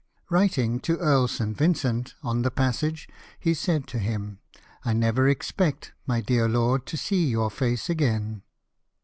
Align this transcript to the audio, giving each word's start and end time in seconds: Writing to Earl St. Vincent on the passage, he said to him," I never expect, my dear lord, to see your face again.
Writing 0.31 0.79
to 0.79 0.97
Earl 0.97 1.27
St. 1.27 1.55
Vincent 1.55 2.15
on 2.23 2.41
the 2.41 2.49
passage, 2.49 3.07
he 3.39 3.53
said 3.53 3.85
to 3.85 3.99
him," 3.99 4.39
I 4.83 4.93
never 4.93 5.27
expect, 5.29 5.93
my 6.07 6.21
dear 6.21 6.49
lord, 6.49 6.87
to 6.87 6.97
see 6.97 7.27
your 7.29 7.51
face 7.51 7.87
again. 7.87 8.41